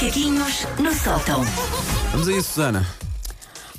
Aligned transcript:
Macaquinhos 0.00 0.66
no 0.78 0.94
sótão. 0.94 1.44
Vamos 2.10 2.26
a 2.26 2.32
isso, 2.32 2.54
Susana. 2.54 2.86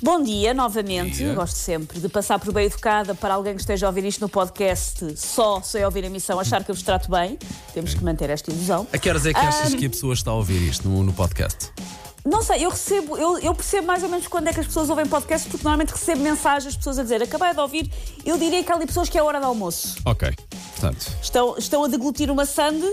Bom 0.00 0.22
dia, 0.22 0.54
novamente. 0.54 1.16
Dia. 1.16 1.34
Gosto 1.34 1.56
sempre 1.56 1.98
de 1.98 2.08
passar 2.08 2.38
por 2.38 2.52
bem 2.52 2.66
educada 2.66 3.12
para 3.12 3.34
alguém 3.34 3.56
que 3.56 3.60
esteja 3.60 3.86
a 3.86 3.88
ouvir 3.88 4.04
isto 4.04 4.20
no 4.20 4.28
podcast 4.28 5.16
só 5.16 5.60
sem 5.62 5.84
ouvir 5.84 6.04
a 6.04 6.06
emissão, 6.06 6.38
achar 6.38 6.62
que 6.62 6.70
eu 6.70 6.76
vos 6.76 6.84
trato 6.84 7.10
bem. 7.10 7.36
Temos 7.74 7.94
que 7.94 8.04
manter 8.04 8.30
esta 8.30 8.52
ilusão. 8.52 8.86
A 8.92 8.98
que 8.98 9.08
horas 9.08 9.26
é 9.26 9.32
que 9.32 9.40
achas 9.40 9.74
que 9.74 9.84
a 9.84 9.90
pessoa 9.90 10.14
está 10.14 10.30
a 10.30 10.34
ouvir 10.34 10.62
isto 10.62 10.88
no, 10.88 11.02
no 11.02 11.12
podcast? 11.12 11.72
Não 12.24 12.40
sei, 12.40 12.64
eu 12.64 12.70
recebo, 12.70 13.18
eu, 13.18 13.38
eu 13.38 13.52
percebo 13.52 13.88
mais 13.88 14.04
ou 14.04 14.08
menos 14.08 14.28
quando 14.28 14.46
é 14.46 14.52
que 14.52 14.60
as 14.60 14.66
pessoas 14.66 14.88
ouvem 14.90 15.04
podcast, 15.06 15.48
porque 15.48 15.64
normalmente 15.64 15.90
recebo 15.90 16.22
mensagens 16.22 16.66
das 16.66 16.76
pessoas 16.76 17.00
a 17.00 17.02
dizer 17.02 17.20
acabei 17.20 17.52
de 17.52 17.58
ouvir. 17.58 17.90
Eu 18.24 18.38
diria 18.38 18.62
que 18.62 18.70
há 18.70 18.76
ali 18.76 18.86
pessoas 18.86 19.08
que 19.08 19.18
é 19.18 19.20
a 19.20 19.24
hora 19.24 19.40
do 19.40 19.46
almoço. 19.46 19.96
Ok. 20.04 20.32
Portanto, 20.70 21.16
Estão, 21.20 21.56
estão 21.58 21.82
a 21.82 21.88
deglutir 21.88 22.30
uma 22.30 22.46
sande, 22.46 22.88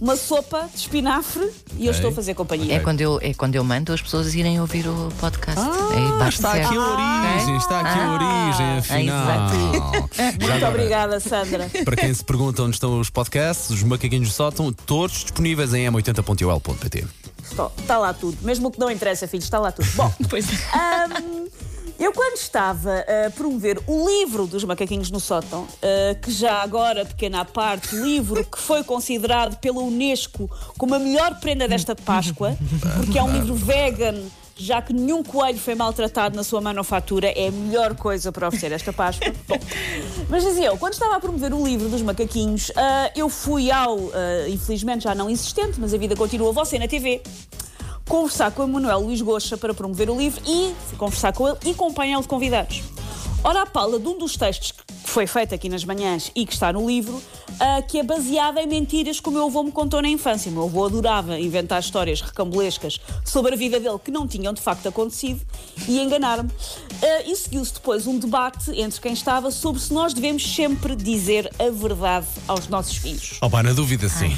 uma 0.00 0.16
sopa 0.16 0.68
de 0.72 0.80
espinafre 0.80 1.50
e 1.76 1.86
eu 1.86 1.92
estou 1.92 2.10
a 2.10 2.12
fazer 2.12 2.34
companhia. 2.34 2.74
É 2.74 2.78
quando, 2.80 3.00
eu, 3.00 3.18
é 3.22 3.32
quando 3.34 3.54
eu 3.54 3.64
mando 3.64 3.92
as 3.92 4.00
pessoas 4.02 4.34
irem 4.34 4.60
ouvir 4.60 4.86
o 4.86 5.08
podcast. 5.18 5.60
é, 5.60 6.18
basta 6.18 6.28
está 6.28 6.52
aqui 6.52 6.76
a 6.76 6.80
origem, 6.80 7.56
está 7.56 7.80
aqui 7.80 7.98
a 7.98 8.12
origem, 8.12 8.66
Ah, 8.66 8.78
afinal. 8.78 10.08
Muito 10.40 10.44
agora, 10.52 10.68
obrigada, 10.68 11.20
Sandra. 11.20 11.70
Para 11.84 11.96
quem 11.96 12.12
se 12.12 12.24
pergunta 12.24 12.62
onde 12.62 12.76
estão 12.76 13.00
os 13.00 13.10
podcasts, 13.10 13.70
os 13.70 13.82
macaquinhos 13.82 14.28
do 14.28 14.34
sótão, 14.34 14.72
todos 14.72 15.22
disponíveis 15.22 15.72
em 15.74 15.86
m80.ol.pt. 15.90 17.04
Está, 17.42 17.70
está 17.78 17.98
lá 17.98 18.12
tudo. 18.12 18.36
Mesmo 18.42 18.68
o 18.68 18.70
que 18.70 18.78
não 18.80 18.90
interessa, 18.90 19.26
filhos, 19.28 19.44
está 19.44 19.58
lá 19.58 19.70
tudo. 19.72 19.88
Bom, 19.94 20.12
Pois 20.28 20.46
é. 20.52 20.56
Ahm, 20.76 21.46
eu 21.98 22.12
quando 22.12 22.36
estava 22.36 23.04
a 23.26 23.30
promover 23.30 23.80
o 23.86 24.08
livro 24.08 24.46
dos 24.46 24.64
macaquinhos 24.64 25.10
no 25.10 25.20
sótão, 25.20 25.66
ah, 25.82 26.14
que 26.14 26.30
já 26.30 26.62
agora, 26.62 27.04
pequena 27.04 27.40
à 27.40 27.44
parte, 27.44 27.94
livro 27.96 28.44
que 28.44 28.58
foi 28.58 28.84
considerado 28.84 29.56
pela 29.58 29.80
Unesco 29.80 30.50
como 30.78 30.94
a 30.94 30.98
melhor 30.98 31.38
prenda 31.40 31.66
desta 31.66 31.94
Páscoa, 31.94 32.56
porque 32.96 33.18
é 33.18 33.22
um 33.22 33.32
livro 33.32 33.54
vegan, 33.54 34.22
já 34.56 34.80
que 34.80 34.92
nenhum 34.92 35.22
coelho 35.22 35.58
foi 35.58 35.74
maltratado 35.74 36.36
na 36.36 36.42
sua 36.42 36.60
manufatura, 36.60 37.28
é 37.28 37.48
a 37.48 37.50
melhor 37.50 37.94
coisa 37.94 38.32
para 38.32 38.48
oferecer 38.48 38.72
esta 38.72 38.92
Páscoa. 38.92 39.32
Bom, 39.46 39.58
mas 40.28 40.44
dizia 40.44 40.66
eu, 40.66 40.78
quando 40.78 40.94
estava 40.94 41.16
a 41.16 41.20
promover 41.20 41.52
o 41.52 41.64
livro 41.64 41.88
dos 41.88 42.02
macaquinhos, 42.02 42.70
ah, 42.76 43.10
eu 43.14 43.28
fui 43.28 43.70
ao, 43.70 43.98
ah, 43.98 44.48
infelizmente 44.48 45.04
já 45.04 45.14
não 45.14 45.30
existente, 45.30 45.80
mas 45.80 45.92
a 45.92 45.98
vida 45.98 46.16
continua, 46.16 46.52
você 46.52 46.78
na 46.78 46.88
TV 46.88 47.22
conversar 48.08 48.50
com 48.52 48.64
o 48.64 48.68
Manuel 48.68 49.00
Luís 49.00 49.20
Goxa 49.20 49.56
para 49.56 49.74
promover 49.74 50.08
o 50.08 50.16
livro 50.16 50.40
e 50.46 50.74
conversar 50.96 51.32
com 51.32 51.48
ele 51.48 51.58
e 51.64 51.74
com 51.74 51.92
painel 51.92 52.20
de 52.20 52.28
convidados. 52.28 52.82
Ora, 53.44 53.62
a 53.62 53.66
pala 53.66 53.98
de 53.98 54.08
um 54.08 54.18
dos 54.18 54.36
textos 54.36 54.72
que 54.72 54.86
foi 55.04 55.26
feito 55.26 55.54
aqui 55.54 55.68
nas 55.68 55.84
manhãs 55.84 56.30
e 56.34 56.44
que 56.44 56.52
está 56.52 56.72
no 56.72 56.86
livro, 56.86 57.22
ah, 57.60 57.80
que 57.80 57.98
é 57.98 58.02
baseada 58.02 58.60
em 58.60 58.66
mentiras 58.66 59.20
que 59.20 59.28
o 59.28 59.32
meu 59.32 59.46
avô 59.46 59.62
me 59.62 59.72
contou 59.72 60.02
na 60.02 60.08
infância. 60.08 60.50
O 60.50 60.54
meu 60.54 60.64
avô 60.64 60.84
adorava 60.84 61.38
inventar 61.38 61.80
histórias 61.80 62.20
recambolescas 62.20 63.00
sobre 63.24 63.54
a 63.54 63.56
vida 63.56 63.78
dele 63.78 63.98
que 64.04 64.10
não 64.10 64.26
tinham 64.26 64.52
de 64.52 64.60
facto 64.60 64.88
acontecido 64.88 65.40
e 65.88 66.00
enganar-me. 66.00 66.50
Ah, 67.02 67.22
e 67.24 67.34
seguiu-se 67.36 67.74
depois 67.74 68.06
um 68.06 68.18
debate 68.18 68.70
entre 68.78 69.00
quem 69.00 69.12
estava 69.12 69.50
sobre 69.50 69.80
se 69.80 69.94
nós 69.94 70.12
devemos 70.12 70.54
sempre 70.54 70.96
dizer 70.96 71.50
a 71.58 71.70
verdade 71.70 72.26
aos 72.46 72.68
nossos 72.68 72.96
filhos. 72.96 73.38
Opa, 73.40 73.62
na 73.62 73.72
dúvida 73.72 74.08
sim. 74.08 74.36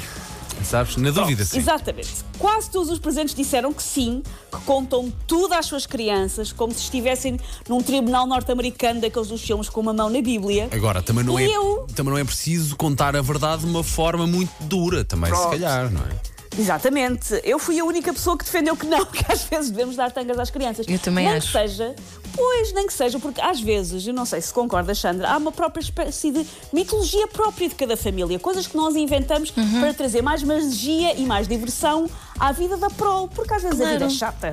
Sabes? 0.65 0.97
Na 0.97 1.11
dúvida 1.11 1.45
sim. 1.45 1.59
Exatamente. 1.59 2.09
Quase 2.39 2.71
todos 2.71 2.91
os 2.91 2.99
presentes 2.99 3.35
disseram 3.35 3.73
que 3.73 3.83
sim, 3.83 4.23
que 4.51 4.61
contam 4.63 5.13
tudo 5.27 5.55
às 5.55 5.67
suas 5.67 5.87
crianças, 5.87 6.53
como 6.53 6.73
se 6.75 6.81
estivessem 6.83 7.39
num 7.69 7.81
tribunal 7.83 8.27
norte-americano 8.27 9.01
daqueles 9.01 9.29
dos 9.29 9.41
filmes 9.43 9.69
com 9.69 9.81
uma 9.81 9.93
mão 9.93 10.11
na 10.11 10.21
Bíblia. 10.21 10.69
Agora, 10.73 11.01
também 11.03 11.25
não, 11.25 11.39
E 11.41 11.45
é, 11.51 11.57
eu? 11.57 11.87
também 11.95 12.13
não 12.13 12.19
é 12.19 12.25
preciso 12.25 12.77
contar 12.77 13.17
a 13.17 13.23
verdade 13.23 13.63
de 13.65 13.71
uma 13.71 13.83
forma 13.85 14.27
muito 14.27 14.51
dura, 14.61 15.05
também, 15.05 15.31
se 15.33 15.37
Pronto. 15.41 15.51
calhar, 15.53 15.91
não 15.91 16.01
é? 16.03 16.39
Exatamente. 16.61 17.41
Eu 17.45 17.59
fui 17.59 17.79
a 17.79 17.85
única 17.85 18.13
pessoa 18.13 18.37
que 18.37 18.45
defendeu 18.45 18.77
que 18.77 18.85
não, 18.87 19.05
que 19.07 19.25
às 19.31 19.45
vezes 19.45 19.71
devemos 19.71 19.97
dar 19.97 20.11
tangas 20.11 20.39
às 20.39 20.51
crianças. 20.51 20.87
Eu 20.89 20.99
também 20.99 21.25
nem 21.27 21.37
acho. 21.37 21.47
que 21.47 21.53
seja, 21.53 21.95
pois, 22.39 22.73
nem 22.73 22.87
que 22.87 22.93
seja, 22.93 23.19
porque 23.19 23.41
às 23.41 23.61
vezes, 23.61 24.07
eu 24.07 24.15
não 24.15 24.25
sei 24.25 24.41
se 24.41 24.53
concorda, 24.53 24.95
Sandra, 24.95 25.29
há 25.31 25.37
uma 25.37 25.53
própria 25.53 25.81
espécie 25.83 26.31
de 26.31 26.47
mitologia 26.73 27.27
própria 27.29 27.69
de 27.69 27.75
cada 27.75 27.97
família, 27.97 28.39
coisas 28.39 28.67
que 28.67 28.77
nós 28.77 28.95
inventamos 28.97 29.53
Uhum. 29.57 29.81
para 29.81 29.93
trazer 29.93 30.23
mais 30.23 30.43
magia 30.43 31.15
e 31.17 31.27
mais 31.27 31.49
diversão 31.49 32.09
à 32.39 32.53
vida 32.53 32.77
da 32.77 32.89
prole, 32.91 33.29
porque 33.35 33.53
às 33.53 33.63
vezes 33.63 33.81
a 33.81 33.85
vida 33.85 33.95
é 33.97 33.99
Claro. 33.99 34.13
chata. 34.15 34.53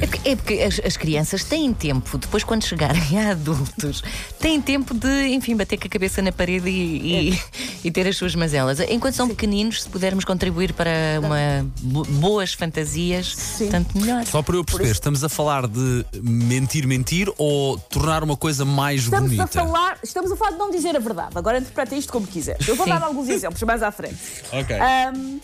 É 0.00 0.06
porque, 0.06 0.28
é 0.28 0.36
porque 0.36 0.54
as, 0.54 0.80
as 0.84 0.96
crianças 0.96 1.44
têm 1.44 1.72
tempo, 1.72 2.18
depois 2.18 2.42
quando 2.44 2.64
chegarem 2.64 3.00
a 3.24 3.30
adultos, 3.30 4.02
têm 4.40 4.60
tempo 4.60 4.92
de, 4.94 5.28
enfim, 5.28 5.56
bater 5.56 5.78
com 5.78 5.86
a 5.86 5.90
cabeça 5.90 6.20
na 6.20 6.32
parede 6.32 6.68
e, 6.68 7.30
e- 7.30 7.40
e 7.84 7.90
ter 7.90 8.06
as 8.08 8.16
suas 8.16 8.34
mazelas. 8.34 8.80
Enquanto 8.80 9.14
são 9.14 9.28
pequeninos, 9.28 9.82
se 9.82 9.88
pudermos 9.88 10.24
contribuir 10.24 10.72
para 10.72 10.90
uma 11.22 11.66
bo- 11.80 12.04
boas 12.04 12.52
fantasias, 12.54 13.36
tanto 13.70 13.98
melhor. 13.98 14.24
Só 14.26 14.42
para 14.42 14.56
eu 14.56 14.64
perceber, 14.64 14.90
estamos 14.90 15.22
a 15.22 15.28
falar 15.28 15.66
de 15.68 16.04
mentir, 16.22 16.86
mentir 16.86 17.30
ou 17.38 17.78
tornar 17.78 18.22
uma 18.24 18.36
coisa 18.36 18.64
mais 18.64 19.02
Estamos 19.02 19.30
bonita? 19.30 19.44
a 19.60 19.64
falar, 19.66 19.98
estamos 20.02 20.32
a 20.32 20.36
falar 20.36 20.52
de 20.52 20.58
não 20.58 20.70
dizer 20.70 20.96
a 20.96 20.98
verdade. 20.98 21.30
Agora 21.34 21.58
interpreta 21.58 21.94
isto 21.94 22.12
como 22.12 22.26
quiser. 22.26 22.56
Eu 22.66 22.74
vou 22.76 22.84
Sim. 22.86 22.92
dar 22.92 23.02
alguns 23.02 23.28
exemplos 23.28 23.62
mais 23.62 23.82
à 23.82 23.90
frente. 23.92 24.16
Ok. 24.52 24.76
Ahm, 24.76 25.38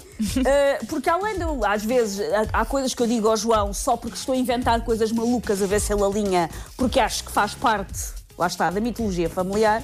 ah, 0.46 0.84
porque 0.88 1.08
além 1.08 1.34
de, 1.36 1.42
eu, 1.42 1.64
às 1.64 1.84
vezes, 1.84 2.20
há, 2.52 2.60
há 2.60 2.64
coisas 2.64 2.94
que 2.94 3.02
eu 3.02 3.06
digo 3.06 3.28
ao 3.28 3.36
João 3.36 3.72
só 3.72 3.96
porque 3.96 4.16
estou 4.16 4.34
inventar 4.40 4.80
coisas 4.82 5.12
malucas 5.12 5.62
a 5.62 5.66
ver 5.66 5.80
se 5.80 5.92
ele 5.92 6.02
alinha, 6.02 6.50
porque 6.76 6.98
acho 6.98 7.24
que 7.24 7.30
faz 7.30 7.54
parte, 7.54 7.98
lá 8.38 8.46
está, 8.46 8.70
da 8.70 8.80
mitologia 8.80 9.28
familiar. 9.30 9.82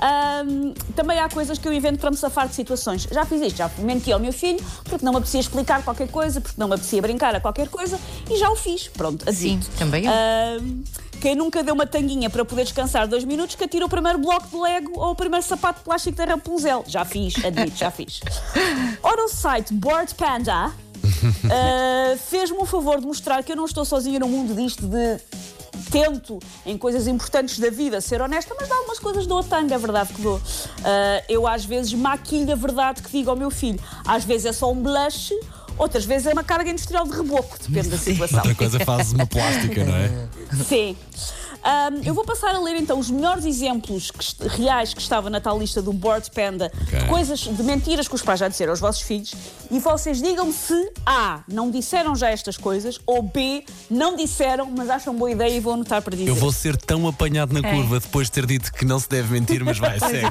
ahm, 0.00 0.72
também 0.96 1.18
há 1.18 1.28
coisas 1.28 1.58
que 1.58 1.68
eu 1.68 1.72
invento 1.72 1.98
para 1.98 2.10
me 2.10 2.16
safar 2.16 2.48
de 2.48 2.54
situações. 2.54 3.02
Já 3.10 3.24
fiz 3.26 3.42
isto, 3.42 3.56
já 3.58 3.70
menti 3.78 4.10
ao 4.10 4.18
meu 4.18 4.32
filho 4.32 4.58
porque 4.84 5.04
não 5.04 5.12
me 5.12 5.18
apetecia 5.18 5.40
explicar 5.40 5.82
qualquer 5.84 6.08
coisa, 6.08 6.40
porque 6.40 6.58
não 6.58 6.68
me 6.68 6.74
apetecia 6.74 7.02
brincar 7.02 7.34
a 7.34 7.40
qualquer 7.40 7.68
coisa 7.68 7.98
e 8.30 8.36
já 8.38 8.50
o 8.50 8.56
fiz. 8.56 8.88
Pronto, 8.88 9.24
Sim, 9.32 9.56
admito. 9.56 9.70
também 9.78 10.04
eu. 10.06 10.10
Ahm, 10.12 10.82
quem 11.20 11.34
nunca 11.34 11.62
deu 11.62 11.74
uma 11.74 11.86
tanguinha 11.86 12.30
para 12.30 12.46
poder 12.46 12.62
descansar 12.64 13.06
dois 13.06 13.24
minutos 13.24 13.54
que 13.54 13.62
atira 13.64 13.84
o 13.84 13.90
primeiro 13.90 14.18
bloco 14.18 14.48
de 14.48 14.56
Lego 14.56 14.92
ou 14.98 15.10
o 15.10 15.14
primeiro 15.14 15.44
sapato 15.44 15.80
de 15.80 15.84
plástico 15.84 16.16
da 16.16 16.24
Rapunzel. 16.24 16.82
Já 16.88 17.04
fiz, 17.04 17.34
admito, 17.44 17.76
já 17.76 17.90
fiz. 17.90 18.20
Ora, 19.02 19.26
o 19.26 19.28
site 19.28 19.74
Board 19.74 20.14
Panda 20.14 20.72
ah, 21.50 22.16
fez-me 22.16 22.58
um 22.58 22.66
favor 22.66 23.00
de 23.00 23.06
mostrar 23.06 23.42
que 23.42 23.52
eu 23.52 23.56
não 23.56 23.64
estou 23.64 23.84
sozinha 23.84 24.18
no 24.18 24.28
mundo 24.28 24.54
disto 24.54 24.86
de 24.86 25.20
tento 25.90 26.38
em 26.66 26.76
coisas 26.76 27.06
importantes 27.06 27.58
da 27.58 27.70
vida 27.70 28.00
ser 28.00 28.20
honesta, 28.20 28.54
mas 28.58 28.68
de 28.68 28.72
algumas 28.72 28.98
coisas 28.98 29.26
dou 29.26 29.38
a 29.38 29.42
tanga, 29.42 29.74
é 29.74 29.78
verdade 29.78 30.12
que 30.12 30.22
dou. 30.22 30.40
Ah, 30.84 31.22
eu 31.28 31.46
às 31.46 31.64
vezes 31.64 31.92
maquilho 31.94 32.52
a 32.52 32.56
verdade 32.56 33.02
que 33.02 33.10
digo 33.10 33.30
ao 33.30 33.36
meu 33.36 33.50
filho. 33.50 33.80
Às 34.06 34.24
vezes 34.24 34.46
é 34.46 34.52
só 34.52 34.70
um 34.70 34.82
blush, 34.82 35.32
outras 35.78 36.04
vezes 36.04 36.26
é 36.26 36.32
uma 36.32 36.44
carga 36.44 36.70
industrial 36.70 37.04
de 37.04 37.12
reboco, 37.12 37.56
depende 37.58 37.88
da 37.88 37.98
situação. 37.98 38.38
Outra 38.38 38.54
coisa 38.54 38.80
fazes 38.80 39.12
uma 39.12 39.26
plástica, 39.26 39.84
não 39.84 39.94
é? 39.94 40.28
Sim. 40.64 40.96
Ahm, 41.62 42.00
eu 42.04 42.14
vou 42.14 42.24
passar 42.24 42.54
a 42.54 42.58
ler 42.60 42.76
então 42.76 42.98
os 42.98 43.10
melhores 43.10 43.44
exemplos 43.44 44.10
que 44.10 44.48
reais 44.48 44.94
que 44.94 45.00
estava 45.00 45.28
na 45.28 45.40
tal 45.40 45.58
lista 45.58 45.82
do 45.82 45.92
Board 45.92 46.30
Panda 46.30 46.72
Ok. 46.86 46.98
de 46.98 47.04
coisas, 47.06 47.40
de 47.40 47.62
mentiras 47.62 48.08
que 48.08 48.14
os 48.14 48.22
pais 48.22 48.40
já 48.40 48.48
disseram 48.48 48.72
aos 48.72 48.80
vossos 48.80 49.02
filhos 49.02 49.34
e 49.70 49.78
vocês 49.78 50.22
digam-me 50.22 50.52
se 50.52 50.90
A. 51.04 51.40
não 51.46 51.70
disseram 51.70 52.16
já 52.16 52.30
estas 52.30 52.56
coisas 52.56 52.98
ou 53.06 53.22
B. 53.22 53.64
não 53.90 54.16
disseram, 54.16 54.70
mas 54.74 54.88
acham 54.88 55.14
boa 55.14 55.30
ideia 55.30 55.54
e 55.56 55.60
vou 55.60 55.74
anotar 55.74 56.00
para 56.02 56.16
dizer. 56.16 56.30
Eu 56.30 56.34
vou 56.34 56.50
ser 56.52 56.76
tão 56.76 57.06
apanhado 57.06 57.52
na 57.52 57.66
É. 57.68 57.74
curva 57.74 58.00
depois 58.00 58.28
de 58.28 58.32
ter 58.32 58.46
dito 58.46 58.72
que 58.72 58.84
não 58.84 58.98
se 58.98 59.08
deve 59.08 59.32
mentir, 59.32 59.62
mas 59.64 59.78
vai, 59.78 59.98
segue. 60.00 60.26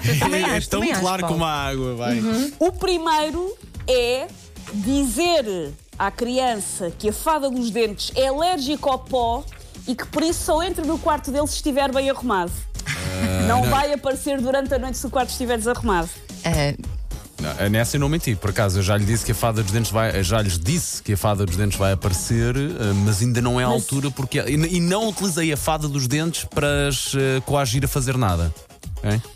É 0.55 0.61
tão 0.61 0.81
claro 0.99 1.21
Paulo. 1.21 1.27
como 1.35 1.45
a 1.45 1.51
água, 1.51 1.95
vai. 1.95 2.19
O 2.59 2.71
primeiro 2.71 3.55
é 3.87 4.27
dizer 4.73 5.73
à 5.97 6.09
criança 6.11 6.91
que 6.97 7.09
a 7.09 7.13
fada 7.13 7.49
dos 7.49 7.69
dentes 7.71 8.11
é 8.15 8.27
alérgica 8.27 8.89
ao 8.89 8.99
pó 8.99 9.43
e 9.89 9.95
que 9.95 10.05
por 10.05 10.21
isso 10.21 10.43
só 10.45 10.61
entra 10.61 10.85
no 10.85 10.99
quarto 10.99 11.31
dele 11.31 11.47
se 11.47 11.55
estiver 11.55 11.91
bem 11.91 12.09
arrumado. 12.11 12.51
não, 13.47 13.63
vai 13.63 13.91
aparecer 13.91 14.39
durante 14.39 14.71
a 14.73 14.77
noite 14.77 14.97
se 14.99 15.07
o 15.07 15.09
quarto 15.09 15.31
estiver 15.31 15.57
desarrumado. 15.57 16.07
Ah, 16.45 16.75
Não, 17.41 17.69
nessa 17.69 17.95
eu 17.95 17.99
não 18.01 18.07
menti, 18.09 18.35
por 18.35 18.51
acaso 18.51 18.79
eu 18.79 18.83
já 18.83 18.95
lhe 18.97 19.05
disse 19.05 19.25
que 19.25 19.31
a 19.31 19.35
fada 19.35 19.63
dos 19.63 19.71
dentes 19.71 19.91
vai, 19.91 20.23
já 20.23 20.41
lhes 20.41 20.59
disse 20.59 21.01
que 21.01 21.13
a 21.13 21.17
fada 21.17 21.43
dos 21.45 21.55
dentes 21.55 21.77
vai 21.77 21.91
aparecer, 21.93 22.55
eh, 22.55 22.93
mas 23.05 23.21
ainda 23.21 23.41
não 23.41 23.59
é 23.59 23.63
a 23.63 23.67
Mas- 23.67 23.81
altura 23.81 24.11
porque 24.11 24.39
e, 24.41 24.79
não 24.79 25.07
utilizei 25.09 25.51
a 25.51 25.57
fada 25.57 25.87
dos 25.87 26.05
dentes 26.07 26.45
para 26.45 26.89
as 26.89 27.13
coagir 27.45 27.83
a 27.83 27.87
fazer 27.87 28.15
nada. 28.17 28.53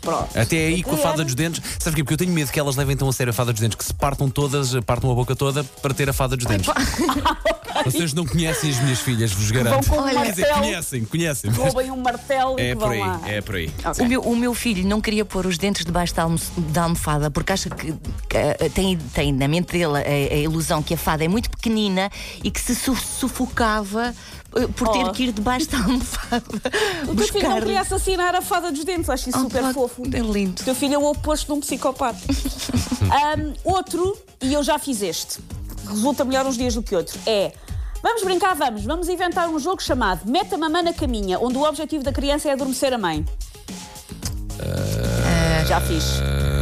Pronto. 0.02 0.38
Até 0.38 0.66
aí 0.66 0.82
com 0.82 0.94
a 0.94 0.98
fada 0.98 1.24
dos 1.24 1.34
dentes, 1.34 1.62
sabes 1.64 1.84
porquê? 1.84 2.04
Porque 2.04 2.14
eu 2.14 2.18
tenho 2.18 2.30
medo 2.32 2.52
que 2.52 2.60
elas 2.60 2.76
levem 2.76 2.94
tão 2.96 3.08
a 3.08 3.12
sério 3.12 3.30
a 3.30 3.34
fada 3.34 3.50
dos 3.50 3.60
dentes, 3.62 3.76
que 3.76 3.84
se 3.84 3.94
partam 3.94 4.28
todas, 4.28 4.74
partam 4.84 5.10
a 5.10 5.14
boca 5.14 5.34
toda 5.34 5.64
para 5.64 5.94
ter 5.94 6.08
a 6.08 6.12
fada 6.12 6.36
dos 6.36 6.44
dentes. 6.46 6.68
Vocês 7.90 8.12
não 8.14 8.26
conhecem 8.26 8.70
as 8.70 8.80
minhas 8.80 9.00
filhas, 9.00 9.32
vos 9.32 9.50
garanto. 9.50 9.88
com 9.88 9.98
um 10.00 10.04
Quer 10.04 10.30
dizer, 10.30 10.42
martelo. 10.42 10.60
conhecem, 10.66 11.04
conhecem. 11.04 11.50
mas 11.50 11.58
roubem 11.72 11.90
um 11.90 11.96
martelo 11.96 12.58
É 12.58 12.62
e 12.62 12.68
que 12.70 12.74
por 12.76 12.80
vão 12.80 12.90
aí, 12.92 12.98
lá. 13.00 13.20
é 13.26 13.40
por 13.40 13.54
aí. 13.56 13.70
O 14.00 14.04
meu, 14.06 14.20
o 14.22 14.36
meu 14.36 14.54
filho 14.54 14.86
não 14.86 15.00
queria 15.00 15.24
pôr 15.24 15.46
os 15.46 15.58
dentes 15.58 15.84
debaixo 15.84 16.14
da, 16.14 16.22
almo- 16.22 16.38
da 16.56 16.82
almofada 16.84 17.30
porque 17.30 17.52
acha 17.52 17.68
que, 17.70 17.92
que, 17.92 18.36
eh, 18.36 18.70
tem, 18.74 18.96
tem 18.96 19.32
na 19.32 19.46
mente 19.48 19.72
dele 19.72 19.98
a, 19.98 20.34
a 20.34 20.36
ilusão 20.38 20.82
que 20.82 20.94
a 20.94 20.96
fada 20.96 21.24
é 21.24 21.28
muito 21.28 21.50
pequenina 21.50 22.10
e 22.42 22.50
que 22.50 22.60
se 22.60 22.74
su- 22.74 22.94
sufocava 22.96 24.14
eh, 24.56 24.66
por 24.76 24.88
ter 24.88 25.04
Oh. 25.04 25.12
que 25.12 25.24
ir 25.24 25.32
debaixo 25.32 25.68
da 25.70 25.78
almofada. 25.78 26.44
O 27.08 27.14
teu 27.14 27.26
filho 27.28 27.48
não 27.48 27.58
queria 27.60 27.80
assassinar 27.80 28.34
a 28.34 28.40
fada 28.42 28.70
dos 28.72 28.84
dentes, 28.84 29.10
acho 29.10 29.28
isso 29.28 29.38
Oh, 29.38 29.42
super 29.42 29.72
fofo. 29.74 30.02
É 30.12 30.20
lindo. 30.20 30.60
O 30.62 30.64
teu 30.64 30.74
filho 30.74 30.94
é 30.94 30.98
o 30.98 31.04
oposto 31.10 31.46
de 31.46 31.52
um 31.52 31.60
psicopata. 31.60 32.18
Ahm, 33.10 33.52
outro, 33.64 34.16
e 34.40 34.52
eu 34.54 34.62
já 34.62 34.78
fiz 34.78 35.02
este, 35.02 35.38
resulta 35.88 36.24
melhor 36.24 36.46
uns 36.46 36.56
dias 36.56 36.74
do 36.74 36.82
que 36.82 36.94
outro, 36.94 37.18
é 37.26 37.52
Vamos 38.04 38.22
brincar, 38.22 38.54
vamos. 38.54 38.84
Vamos 38.84 39.08
inventar 39.08 39.48
um 39.48 39.58
jogo 39.58 39.82
chamado 39.82 40.30
Meta 40.30 40.58
Mamã 40.58 40.82
na 40.82 40.92
Caminha, 40.92 41.38
onde 41.38 41.56
o 41.56 41.62
objetivo 41.62 42.04
da 42.04 42.12
criança 42.12 42.50
é 42.50 42.52
adormecer 42.52 42.92
a 42.92 42.98
mãe. 42.98 43.24
Já 45.66 45.80
fiz. 45.80 46.04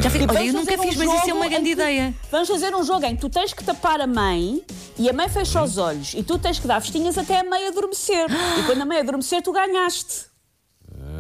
Já 0.01 0.09
fiz. 0.09 0.23
Olha, 0.29 0.45
eu 0.47 0.53
nunca 0.53 0.75
um 0.79 0.83
fiz, 0.83 0.95
mas 0.97 1.13
isso 1.13 1.31
é 1.31 1.35
uma 1.35 1.49
grande 1.49 1.65
que- 1.65 1.73
ideia. 1.73 2.15
Vamos 2.31 2.49
fazer 2.49 2.73
um 2.77 2.85
jogo 2.85 3.05
em 3.07 3.17
que 3.17 3.21
tu 3.23 3.29
tens 3.29 3.53
que 3.53 3.65
tapar 3.65 4.01
a 4.01 4.07
mãe 4.07 4.63
e 4.97 5.11
a 5.11 5.13
mãe 5.13 5.29
fecha 5.29 5.61
os 5.61 5.79
olhos 5.79 6.15
e 6.15 6.23
tu 6.23 6.39
tens 6.39 6.61
que 6.61 6.67
dar 6.69 6.79
vestinhas 6.79 7.19
até 7.19 7.41
a 7.41 7.45
mãe 7.45 7.67
adormecer. 7.67 8.27
E 8.61 8.63
quando 8.63 8.83
a 8.83 8.87
mãe 8.87 9.01
adormecer, 9.01 9.43
tu 9.43 9.51
ganhaste. 9.53 10.31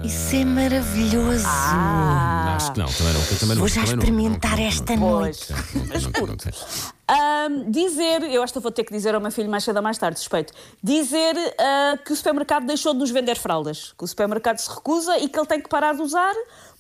Isso 0.05 0.37
é 0.37 0.45
maravilhoso. 0.45 1.45
Ah. 1.47 2.55
Acho 2.57 2.73
que 2.73 2.79
não, 2.79 2.87
também 2.87 3.13
não. 3.13 3.21
Também 3.39 3.49
não 3.49 3.57
Vou 3.57 3.69
já 3.69 3.85
experimentar 3.85 4.53
não, 4.53 4.59
não, 4.59 4.65
esta 4.67 4.97
não, 4.97 5.11
noite. 5.11 5.47
não, 5.51 5.59
não, 5.59 6.01
não, 6.01 6.27
não, 6.27 6.27
não. 6.27 6.93
Ahm, 7.09 7.71
dizer, 7.71 8.23
eu 8.23 8.43
acho 8.43 8.53
que 8.53 8.59
vou 8.59 8.73
ter 8.73 8.85
que 8.85 8.93
dizer 8.93 9.15
ao 9.15 9.21
meu 9.21 9.31
filho 9.31 9.51
mais 9.51 9.65
cedo 9.65 9.77
ou 9.77 9.83
mais 9.83 9.99
tarde, 9.99 10.19
suspeito. 10.19 10.53
Dizer 10.83 11.35
ah, 11.59 11.99
que 12.05 12.13
o 12.13 12.17
supermercado 12.17 12.67
deixou 12.67 12.93
de 12.93 13.01
nos 13.01 13.11
vender 13.11 13.37
fraldas. 13.37 13.93
Que 13.97 14.05
o 14.05 14.07
supermercado 14.07 14.59
se 14.59 14.71
recusa 14.71 15.19
e 15.19 15.29
que 15.29 15.39
ele 15.39 15.47
tem 15.47 15.61
que 15.61 15.69
parar 15.69 15.95
de 15.95 16.03
usar 16.03 16.33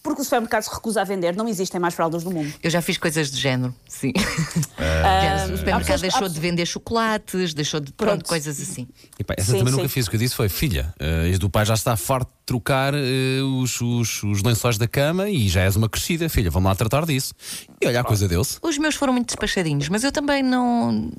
porque 0.02 0.20
o 0.20 0.24
supermercado 0.24 0.62
se 0.62 0.74
recusa 0.74 1.00
a 1.02 1.04
vender. 1.04 1.36
Não 1.36 1.46
existem 1.48 1.80
mais 1.80 1.94
fraldas 1.94 2.24
no 2.24 2.30
mundo. 2.32 2.52
Eu 2.62 2.70
já 2.70 2.82
fiz 2.82 2.98
coisas 2.98 3.30
do 3.30 3.36
género, 3.36 3.74
sim. 3.86 4.12
Ah, 4.78 5.44
o 5.46 5.56
supermercado 5.56 5.80
pessoas 5.80 6.00
deixou 6.00 6.24
há- 6.24 6.28
de 6.28 6.40
vender 6.40 6.66
chocolates, 6.66 7.54
deixou 7.54 7.78
de. 7.80 7.92
Pronto, 7.92 8.10
Pronto. 8.10 8.28
coisas 8.28 8.60
assim. 8.60 8.88
Epá, 9.18 9.34
essa 9.36 9.52
Sim, 9.52 9.58
também 9.58 9.72
sim. 9.72 9.76
nunca 9.78 9.88
fiz. 9.88 10.06
O 10.06 10.10
que 10.10 10.16
eu 10.16 10.20
disse 10.20 10.34
foi: 10.34 10.48
filha, 10.48 10.92
eh, 10.98 11.28
este 11.28 11.38
do 11.38 11.48
pai 11.50 11.64
já 11.64 11.74
está 11.74 11.96
farto 11.96 12.28
de 12.28 12.41
trocar 12.44 12.92
eh, 12.94 13.40
os, 13.60 13.80
os, 13.80 14.22
os 14.22 14.42
lençóis 14.42 14.76
da 14.78 14.88
cama 14.88 15.28
e 15.30 15.48
já 15.48 15.62
és 15.62 15.76
uma 15.76 15.88
crescida, 15.88 16.28
filha, 16.28 16.50
vamos 16.50 16.68
lá 16.68 16.74
tratar 16.74 17.06
disso. 17.06 17.32
E 17.80 17.86
olha, 17.86 18.00
a 18.00 18.04
coisa 18.04 18.26
deu-se. 18.28 18.58
Os 18.62 18.78
meus 18.78 18.94
foram 18.94 19.12
muito 19.12 19.26
despachadinhos, 19.26 19.88
mas 19.88 20.04
eu 20.04 20.12
também 20.12 20.42
não. 20.42 21.10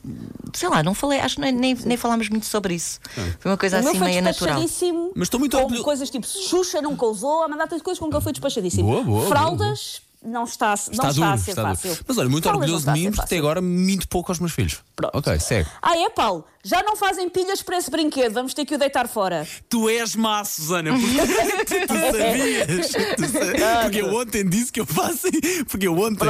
Sei 0.54 0.70
lá, 0.70 0.84
não 0.84 0.94
falei, 0.94 1.20
acho 1.20 1.36
que 1.36 1.42
nem, 1.42 1.76
nem, 1.76 1.98
falámos 1.98 2.30
muito 2.30 2.46
sobre 2.46 2.76
isso. 2.76 3.00
Foi 3.40 3.52
uma 3.52 3.58
coisa 3.58 3.78
O 3.78 3.80
assim 3.88 4.00
meio 4.00 4.22
natural. 4.22 4.60
despachadíssimo. 4.60 5.12
Mas 5.16 5.28
estou 5.28 5.40
muito 5.40 5.56
com 5.58 5.64
orgulho- 5.64 5.84
coisas 5.84 6.10
tipo 6.10 6.26
Xuxa 6.28 6.82
nunca 6.82 7.06
usou, 7.06 7.44
há 7.44 7.48
uma 7.48 7.58
data 7.58 7.76
de 7.78 7.84
coisas 7.84 8.00
com 8.00 8.10
que 8.10 8.16
ele 8.16 8.24
foi 8.24 8.32
despachadíssimo. 8.34 8.88
Boa, 8.90 9.04
boa, 9.04 9.28
Fraldas 9.28 10.02
não 10.26 10.44
está, 10.46 10.68
não 10.70 10.74
Está 10.74 10.92
está 10.92 11.12
duro, 11.12 11.26
a 11.28 11.38
ser 11.38 11.52
está 11.52 11.64
duro. 11.64 11.76
fácil. 11.76 11.98
Mas 12.08 12.18
olha, 12.18 12.30
muito 12.30 12.44
Fraldas 12.44 12.70
não 12.70 12.76
orgulhoso 12.76 12.80
está 12.84 12.94
de 12.94 13.00
mim, 13.00 13.06
porque 13.12 13.22
até 13.22 13.38
agora 13.38 13.62
minto 13.62 14.08
pouco 14.08 14.32
aos 14.32 14.40
meus 14.40 14.52
filhos. 14.52 14.80
Pronto. 14.96 15.18
Ok, 15.18 15.40
segue. 15.40 15.70
Ah, 15.82 15.98
é, 15.98 16.10
Paulo? 16.10 16.46
Já 16.66 16.82
não 16.82 16.96
fazem 16.96 17.28
pilhas 17.30 17.62
para 17.62 17.78
esse 17.78 17.92
brinquedo, 17.92 18.32
vamos 18.34 18.54
ter 18.54 18.64
que 18.66 18.74
o 18.74 18.78
deitar 18.78 19.06
fora. 19.10 19.46
Tu 19.68 19.90
és 19.90 20.16
má, 20.16 20.46
Susana, 20.46 20.92
porque 20.94 21.66
tu, 21.66 21.88
tu 21.88 21.94
sabias. 21.94 22.88
Tu 23.18 23.28
sa- 23.28 23.82
porque 23.84 24.02
eu 24.02 24.14
ontem 24.16 24.48
disse 24.48 24.72
que 24.72 24.80
eu 24.80 24.86
faço. 24.86 25.28
Porque 25.68 25.88
eu 25.88 25.98
ontem 26.00 26.26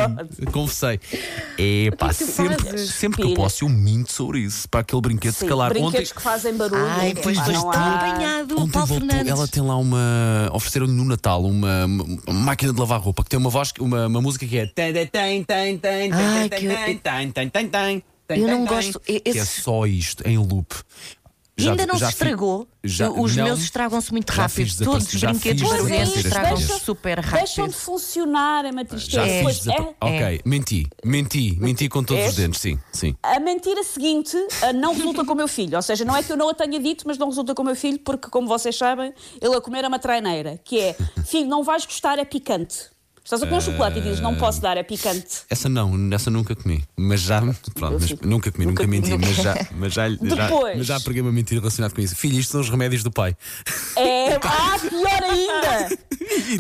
confessei. 0.52 1.00
É 1.58 1.92
pá, 1.96 2.12
sempre, 2.12 2.80
sempre 2.88 3.22
que 3.22 3.28
eu 3.32 3.36
posso, 3.36 3.64
eu 3.64 3.70
minto 3.70 4.12
sobre 4.12 4.40
isso. 4.40 4.68
Para 4.70 4.80
aquele 4.82 5.02
brinquedo, 5.02 5.34
se 5.34 5.42
Sim, 5.42 5.48
calar. 5.48 5.70
brinquedos 5.70 6.10
Ontem, 6.10 6.16
que 6.16 6.22
fazem 6.22 6.54
barulho. 6.56 6.84
Ai, 6.84 7.14
pois 7.22 7.38
pois 7.38 7.48
não 7.50 7.70
está 7.70 7.80
há- 7.80 7.96
apanhado 7.96 8.63
voltou, 8.86 9.08
Fernandes. 9.08 9.32
ela 9.32 9.48
tem 9.48 9.64
lá 9.64 9.78
uma. 9.78 10.50
Ofereceram-lhe 10.54 10.92
no 10.94 11.04
Natal 11.06 11.44
uma, 11.46 11.86
uma 11.86 12.34
máquina 12.34 12.74
de 12.74 12.80
lavar 12.80 13.00
roupa 13.00 13.24
que 13.24 13.30
tem 13.30 13.40
uma 13.40 13.50
voz, 13.50 13.72
uma, 13.80 14.08
uma 14.08 14.22
música 14.22 14.46
que 14.46 14.58
é. 14.58 14.66
Ai, 16.14 16.50
que- 16.60 16.68
tem, 18.28 18.40
Eu 18.40 18.48
não 18.48 18.66
gosto- 18.66 19.00
tem. 19.02 19.16
e- 19.18 19.20
Que 19.20 19.30
é 19.40 19.42
esse- 19.42 19.62
só 19.62 19.86
isto, 19.86 20.28
em 20.28 20.38
loop. 20.38 20.74
E 21.66 21.70
ainda 21.70 21.86
não 21.86 21.98
já 21.98 22.08
se 22.08 22.14
fi- 22.18 22.24
estragou. 22.24 22.68
já- 22.84 23.10
os 23.10 23.36
não. 23.36 23.44
meus 23.46 23.60
estragam-se 23.62 24.12
muito 24.12 24.34
Já 24.34 24.42
rápido. 24.44 24.56
fiz 24.56 24.76
Todos 24.78 25.14
os 25.14 25.20
já 25.20 25.30
brinquedos 25.30 25.62
fiz 25.62 25.72
barulhentos 25.72 26.16
estragam-se 26.18 26.80
super 26.80 27.22
Deixam 27.22 27.66
de 27.68 27.72
rápido. 27.74 27.74
funcionar, 27.74 28.66
é 28.66 28.72
uma 28.72 28.82
Já 28.84 28.88
tristeza. 28.90 29.44
desapa- 29.44 29.96
é- 30.02 30.06
Ok, 30.26 30.42
menti, 30.46 30.88
menti, 31.04 31.58
menti 31.60 31.90
com 31.90 32.04
todos 32.04 32.28
os 32.30 32.36
dentes, 32.36 32.60
sim, 32.62 32.80
sim. 32.92 33.16
A 33.24 33.40
mentira 33.40 33.84
seguinte 33.84 34.38
ah, 34.62 34.74
não 34.74 34.94
resulta 34.94 35.24
com 35.26 35.34
o 35.34 35.36
meu 35.36 35.48
filho. 35.48 35.76
Ou 35.76 35.82
seja, 35.82 36.04
não 36.06 36.16
é 36.16 36.24
que 36.24 36.32
eu 36.32 36.38
não 36.38 36.50
a 36.50 36.54
tenha 36.54 36.80
dito, 36.80 37.04
mas 37.08 37.18
não 37.18 37.28
resulta 37.30 37.54
com 37.56 37.62
o 37.62 37.66
meu 37.66 37.76
filho, 37.76 38.00
porque, 38.00 38.30
como 38.30 38.48
vocês 38.48 38.76
sabem, 38.76 39.14
ele 39.42 39.56
a 39.56 39.62
comer 39.62 39.84
é 39.84 39.88
uma 39.88 40.00
traineira. 40.00 40.60
Que 40.64 40.80
é, 40.80 40.96
filho, 41.26 41.48
não 41.48 41.64
vais 41.64 41.86
gostar, 41.86 42.18
é 42.20 42.26
picante. 42.26 42.92
Estás 43.24 43.42
a 43.42 43.46
comer 43.46 43.58
um 43.58 43.62
chocolate 43.62 44.00
e 44.00 44.02
dizes, 44.02 44.20
não 44.20 44.36
posso 44.36 44.60
dar, 44.62 44.76
é 44.76 44.84
picante. 44.84 45.26
Essa 45.50 45.70
não, 45.70 45.94
essa 46.14 46.30
nunca 46.30 46.54
comi. 46.56 46.84
Mas 46.98 47.22
já. 47.22 47.40
Pronto, 47.42 47.98
mas 48.00 48.10
nunca 48.22 48.52
comi, 48.52 48.66
nunca, 48.66 48.84
Nunca- 48.84 48.88
menti, 48.88 49.10
nunca- 49.12 49.26
mas 49.28 49.36
já, 49.38 49.68
mas 49.78 49.94
já, 49.94 50.10
já, 50.10 50.16
Depois. 50.46 50.78
mas 50.78 50.86
já 50.86 51.00
preguei 51.00 51.22
uma 51.22 51.32
mentira 51.32 51.62
relacionada 51.62 51.94
com 51.96 52.02
isso. 52.02 52.16
Filho, 52.18 52.38
isto 52.38 52.52
são 52.52 52.60
os 52.60 52.70
remédios 52.70 53.02
do 53.02 53.10
pai. 53.12 53.36
É, 53.96 54.36
ah, 54.44 54.78
pior 54.80 55.24
ainda! 55.24 55.98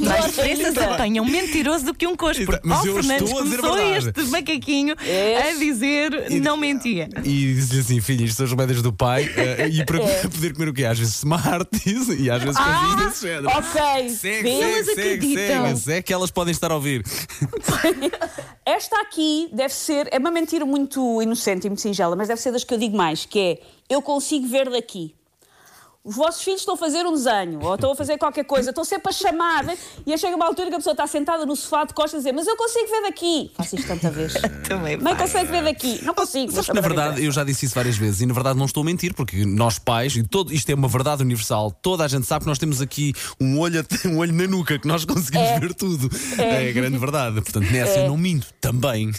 Mais 0.05 0.25
Pior 0.25 0.29
depressa 0.29 0.55
se 0.71 0.79
ainda. 0.79 0.93
apanha 0.93 1.21
um 1.21 1.25
mentiroso 1.29 1.85
do 1.85 1.93
que 1.93 2.05
um 2.07 2.15
coxo. 2.15 2.45
Porque 2.45 2.61
Mas 2.63 2.77
Paulo 2.77 2.91
eu 2.91 2.95
Fernandes 3.03 3.29
a 3.31 3.33
a 3.33 3.37
começou 3.39 3.75
verdade. 3.75 4.19
este 4.19 4.31
macaquinho 4.31 4.95
a 4.97 5.05
És? 5.05 5.59
dizer 5.59 6.29
não 6.41 6.55
mentia. 6.57 7.09
E 7.23 7.53
disse-lhe 7.55 7.79
assim: 7.81 8.01
filho, 8.01 8.23
isto 8.25 8.37
são 8.37 8.45
os 8.45 8.51
remédios 8.51 8.81
do 8.81 8.93
pai. 8.93 9.29
eh, 9.35 9.67
e 9.69 9.85
para 9.85 9.99
É. 10.01 10.21
poder 10.29 10.53
comer 10.53 10.69
o 10.69 10.73
quê? 10.73 10.85
Às 10.85 10.99
vezes 10.99 11.15
smart 11.15 11.67
e 11.85 12.29
às 12.29 12.41
vezes 12.41 12.57
coisas 12.57 12.57
Ah, 12.57 12.95
desse 13.05 13.21
género. 13.27 13.47
ok. 13.47 13.81
Segue, 14.09 14.15
segue, 14.15 14.49
Elas 14.49 14.85
segue, 14.85 15.01
acreditam. 15.01 15.75
segue. 15.77 15.97
É 15.97 16.01
que 16.01 16.13
elas 16.13 16.29
podem 16.31 16.52
estar 16.53 16.71
a 16.71 16.75
ouvir. 16.75 17.03
Esta 18.65 19.01
aqui 19.01 19.49
deve 19.51 19.73
ser, 19.73 20.07
é 20.11 20.17
uma 20.17 20.31
mentira 20.31 20.65
muito 20.65 21.21
inocente 21.21 21.65
e 21.65 21.69
muito 21.69 21.81
singela, 21.81 22.15
mas 22.15 22.27
deve 22.27 22.41
ser 22.41 22.51
das 22.51 22.63
que 22.63 22.73
eu 22.73 22.77
digo 22.77 22.95
mais, 22.95 23.25
que 23.25 23.39
é, 23.39 23.59
eu 23.89 24.01
consigo 24.01 24.47
ver 24.47 24.69
daqui. 24.69 25.13
Os 26.05 26.17
vossos 26.17 26.43
filhos 26.43 26.59
estão 26.59 26.73
a 26.73 26.77
fazer 26.77 27.05
um 27.05 27.13
desenho, 27.13 27.61
ou 27.63 27.75
estão 27.75 27.93
a 27.93 27.95
fazer 27.95 28.17
qualquer 28.17 28.43
coisa, 28.43 28.71
estão 28.71 28.83
sempre 28.83 29.09
a 29.09 29.13
chamar, 29.13 29.63
né? 29.63 29.77
e 30.05 30.11
aí 30.11 30.17
chega 30.17 30.35
uma 30.35 30.45
altura 30.45 30.67
que 30.67 30.73
a 30.73 30.77
pessoa 30.77 30.91
está 30.91 31.07
sentada 31.07 31.45
no 31.45 31.55
sofá 31.55 31.85
de 31.85 31.93
costas 31.93 32.15
a 32.15 32.17
dizer, 32.17 32.33
mas 32.33 32.45
eu 32.45 32.57
consigo 32.57 32.87
ver 32.89 33.03
daqui. 33.03 33.51
Faço 33.55 33.75
isto 33.77 33.87
tanta 33.87 34.11
vez. 34.11 34.33
Também 34.67 34.97
Mãe 34.97 35.15
consegue 35.15 35.49
ver 35.49 35.63
daqui. 35.63 36.03
Não 36.03 36.13
consigo. 36.13 36.51
Mas 36.53 36.67
na 36.67 36.81
verdade, 36.81 37.23
eu 37.23 37.31
já 37.31 37.45
disse 37.45 37.65
isso 37.67 37.75
várias 37.75 37.95
vezes 37.95 38.19
e 38.19 38.25
na 38.25 38.33
verdade 38.33 38.59
não 38.59 38.65
estou 38.65 38.83
a 38.83 38.85
mentir, 38.85 39.13
porque 39.13 39.45
nós 39.45 39.79
pais, 39.79 40.13
e 40.17 40.23
todo, 40.23 40.53
isto 40.53 40.69
é 40.69 40.75
uma 40.75 40.89
verdade 40.89 41.23
universal, 41.23 41.71
toda 41.71 42.03
a 42.03 42.07
gente 42.09 42.27
sabe 42.27 42.43
que 42.43 42.49
nós 42.49 42.59
temos 42.59 42.81
aqui 42.81 43.13
um 43.39 43.57
olho, 43.59 43.85
um 44.05 44.17
olho 44.17 44.33
na 44.33 44.45
nuca, 44.45 44.77
que 44.77 44.87
nós 44.87 45.05
conseguimos 45.05 45.47
É. 45.47 45.59
ver 45.61 45.73
tudo. 45.73 46.09
É. 46.37 46.67
a 46.69 46.71
grande 46.73 46.97
verdade. 46.97 47.41
Portanto, 47.41 47.71
nessa 47.71 47.99
eu 47.99 48.09
não 48.09 48.17
minto 48.17 48.47
também. 48.59 49.09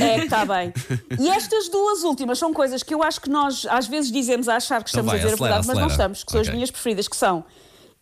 É, 0.00 0.18
está 0.24 0.44
bem. 0.44 0.72
E 1.18 1.28
estas 1.28 1.68
duas 1.70 2.04
últimas 2.04 2.38
são 2.38 2.52
coisas 2.52 2.82
que 2.82 2.94
eu 2.94 3.02
acho 3.02 3.20
que 3.20 3.30
nós 3.30 3.66
às 3.68 3.86
vezes 3.88 4.12
dizemos 4.12 4.48
a 4.48 4.56
achar 4.56 4.84
que 4.84 4.90
Então 4.90 5.00
estamos 5.00 5.10
vai, 5.10 5.20
a 5.20 5.22
dizer 5.22 5.34
acelera, 5.34 5.54
a 5.54 5.60
verdade, 5.60 5.66
mas 5.66 5.78
não 5.78 5.86
acelera. 5.86 6.03
Estamos, 6.04 6.24
que 6.24 6.30
são 6.32 6.40
as 6.40 6.46
Ok. 6.46 6.54
minhas 6.54 6.70
preferidas, 6.70 7.08
que 7.08 7.16
são 7.16 7.44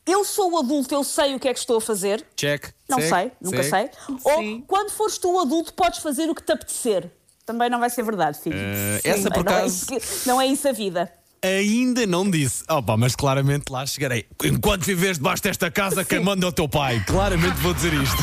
eu 0.05 0.25
sou 0.25 0.53
o 0.53 0.59
adulto, 0.59 0.93
eu 0.93 1.05
sei 1.05 1.35
o 1.35 1.39
que 1.39 1.47
é 1.47 1.53
que 1.55 1.61
estou 1.61 1.77
a 1.77 1.81
fazer. 1.81 2.25
Check. 2.37 2.71
Não 2.89 2.99
segue, 2.99 3.09
sei, 3.11 3.33
nunca 3.41 3.63
segue. 3.63 3.91
sei. 3.95 4.17
Ou 4.25 4.39
Sim. 4.39 4.65
quando 4.67 4.91
fores 4.91 5.17
tu 5.17 5.39
adulto, 5.39 5.73
podes 5.75 6.01
fazer 6.01 6.29
o 6.29 6.35
que 6.35 6.43
te 6.43 6.51
apetecer. 6.53 7.09
Também 7.47 7.71
não 7.71 7.79
vai 7.79 7.89
ser 7.91 8.03
verdade, 8.03 8.39
filho. 8.41 8.57
Eh, 8.59 9.01
essa, 9.05 9.31
por 9.31 9.45
não, 9.45 9.53
é 9.53 9.57
acaso- 9.59 9.75
isso 9.75 9.87
que- 10.23 10.29
não 10.29 10.41
é 10.41 10.47
isso 10.49 10.69
a 10.69 10.73
vida. 10.73 11.13
Ainda 11.45 12.05
não 12.07 12.29
disse. 12.29 12.65
Opa, 12.69 12.97
mas 12.97 13.15
claramente 13.17 13.71
lá 13.71 13.85
chegarei. 13.87 14.27
Enquanto 14.45 14.85
viveres 14.85 15.19
debaixo 15.19 15.43
desta 15.43 15.71
casa, 15.71 16.05
quem 16.05 16.21
manda 16.21 16.47
é 16.47 16.49
o 16.49 16.53
teu 16.53 16.69
pai. 16.69 17.03
Claramente 17.07 17.57
vou 17.59 17.73
dizer 17.75 17.93
isto. 17.95 18.23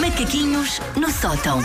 Macaquinhos 0.00 0.80
no 0.96 1.10
sótão. 1.10 1.60